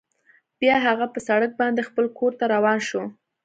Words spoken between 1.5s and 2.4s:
باندې خپل کور